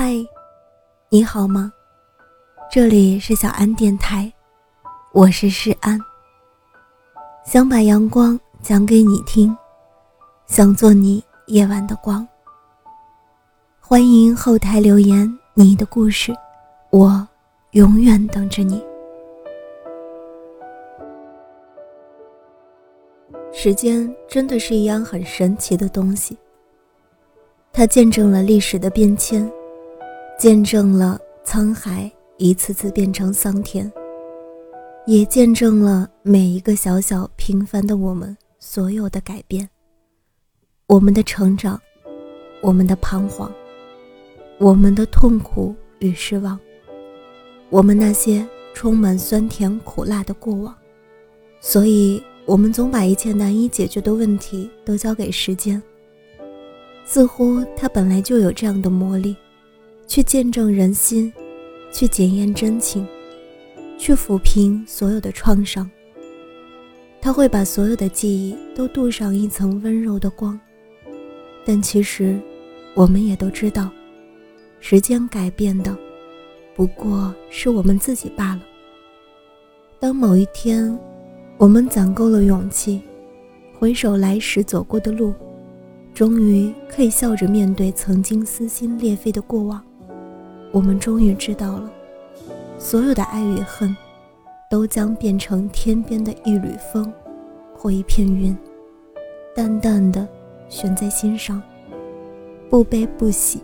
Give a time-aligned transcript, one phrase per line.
[0.00, 0.14] 嗨，
[1.08, 1.72] 你好吗？
[2.70, 4.32] 这里是小安电台，
[5.12, 5.98] 我是诗安。
[7.44, 9.52] 想把阳光讲给你听，
[10.46, 12.24] 想做你夜晚的光。
[13.80, 16.32] 欢迎后台留言你的故事，
[16.90, 17.26] 我
[17.72, 18.80] 永远等着你。
[23.52, 26.38] 时间真的是一样很神奇的东西，
[27.72, 29.52] 它见证了历史的变迁。
[30.38, 33.90] 见证了沧海一次次变成桑田，
[35.04, 39.68] 也见证了每一个小小平凡的我们所有的改变。
[40.86, 41.80] 我们的成长，
[42.60, 43.52] 我们的彷徨，
[44.60, 46.56] 我们的痛苦与失望，
[47.68, 50.72] 我们那些充满酸甜苦辣的过往。
[51.60, 55.82] 所以，我们总把一切难以解决的问题都交给时间，
[57.04, 59.34] 似乎它本来就有这样的魔力。
[60.08, 61.30] 去见证人心，
[61.92, 63.06] 去检验真情，
[63.98, 65.88] 去抚平所有的创伤。
[67.20, 70.58] 他会把所有的记忆都镀上一层温柔的光。
[71.66, 72.40] 但其实，
[72.94, 73.90] 我们也都知道，
[74.80, 75.94] 时间改变的
[76.74, 78.62] 不过是我们自己罢了。
[80.00, 80.98] 当某一天，
[81.58, 83.02] 我们攒够了勇气，
[83.78, 85.34] 回首来时走过的路，
[86.14, 89.84] 终于可以笑着面对曾经撕心裂肺的过往。
[90.70, 91.90] 我们终于知道了，
[92.78, 93.96] 所有的爱与恨，
[94.70, 97.10] 都将变成天边的一缕风，
[97.74, 98.56] 或一片云，
[99.56, 100.28] 淡淡的
[100.68, 101.60] 悬在心上，
[102.68, 103.62] 不悲不喜。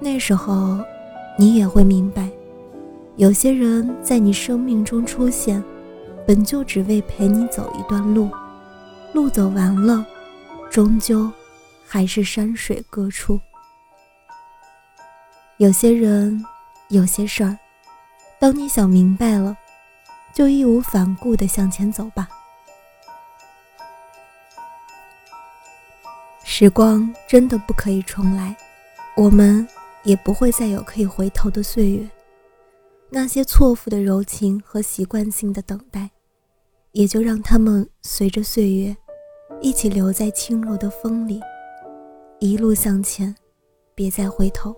[0.00, 0.78] 那时候，
[1.38, 2.28] 你也会明白，
[3.16, 5.62] 有些人在你生命中出现，
[6.26, 8.28] 本就只为陪你走一段路，
[9.12, 10.04] 路走完了，
[10.70, 11.30] 终究
[11.86, 13.40] 还是山水各处。
[15.58, 16.44] 有些人，
[16.88, 17.58] 有些事儿，
[18.38, 19.56] 当你想明白了，
[20.32, 22.28] 就义无反顾地向前走吧。
[26.44, 28.56] 时光真的不可以重来，
[29.16, 29.66] 我们
[30.04, 32.08] 也不会再有可以回头的岁月。
[33.10, 36.08] 那些错付的柔情和习惯性的等待，
[36.92, 38.96] 也就让他们随着岁月，
[39.60, 41.40] 一起留在轻柔的风里，
[42.38, 43.34] 一路向前，
[43.96, 44.72] 别再回头。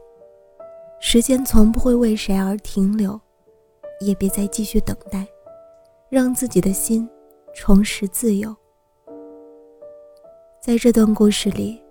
[1.02, 3.18] 时间从不会为谁而停留，
[4.00, 5.26] 也别再继续等待，
[6.10, 7.08] 让自己的心
[7.54, 8.54] 重拾自由。
[10.60, 11.82] 在这段故事里，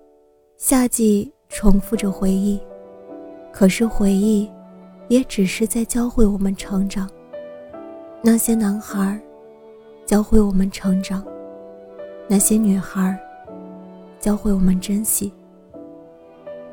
[0.58, 2.62] 夏季重复着回忆，
[3.52, 4.50] 可是回忆，
[5.08, 7.09] 也只是在教会我们成长。
[8.22, 9.19] 那些男孩，
[10.06, 11.24] 教会我们成长；
[12.28, 13.19] 那些女孩，
[14.19, 15.34] 教会我们珍惜。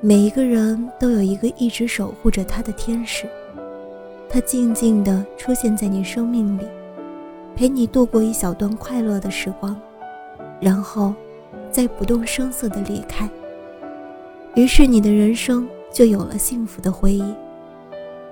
[0.02, 3.26] 每一个人都有一个一直守护着他的天使，
[4.28, 6.62] 他静静地出现在你生命里，
[7.56, 9.74] 陪你度过一小段快乐的时光，
[10.60, 11.14] 然后
[11.70, 13.28] 再不动声色地离开。
[14.54, 17.24] 于是你的人生就有了幸福的回忆。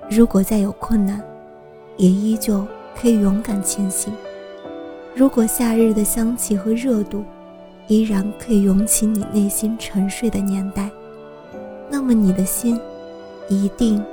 [0.09, 1.19] 如果再有困难，
[1.97, 2.65] 也依旧
[2.95, 4.13] 可以勇敢前行。
[5.15, 7.23] 如果夏日的香气和热度，
[7.87, 10.91] 依然可以涌起你内心沉睡的年代。
[11.89, 12.79] 那么你的心，
[13.49, 14.03] 一定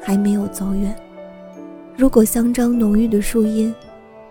[0.00, 0.94] 还没有走远。
[1.96, 3.74] 如果香樟浓郁的树荫，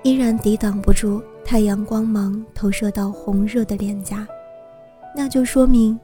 [0.03, 4.27] 依然抵挡不住太阳光芒投射到红热的脸颊，
[5.15, 5.99] 那就说明，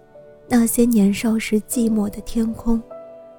[0.48, 2.82] 那些年少时寂寞的天空，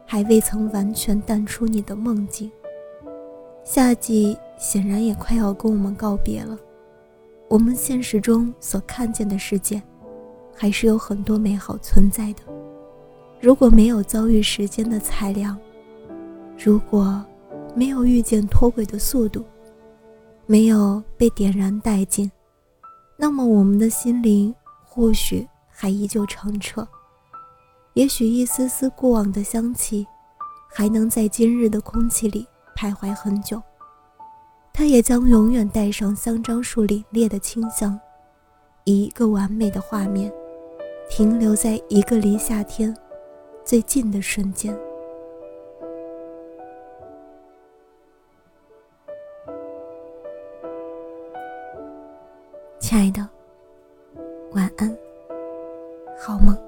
[0.04, 2.50] 还未曾完全淡出你的梦境。
[3.64, 6.58] 夏季显然也快要跟我们告别了。
[7.48, 9.80] 我们现实中所看见的世界，
[10.54, 12.57] 还是有很多美好存在的。
[13.40, 15.56] 如果没有遭遇时间的裁量，
[16.58, 17.24] 如果
[17.74, 19.44] 没有遇见脱轨的速度，
[20.44, 22.30] 没有被点燃殆尽，
[23.16, 24.52] 那么我们的心灵
[24.84, 26.86] 或许还依旧澄澈，
[27.94, 30.04] 也许一丝丝过往的香气，
[30.68, 32.44] 还能在今日的空气里
[32.76, 33.62] 徘徊很久。
[34.72, 37.98] 它也将永远带上香樟树凛冽的清香，
[38.82, 40.32] 以一个完美的画面，
[41.08, 42.92] 停留在一个离夏天。
[43.68, 44.74] 最近的瞬间，
[52.80, 53.28] 亲爱的，
[54.52, 54.96] 晚安，
[56.18, 56.67] 好梦。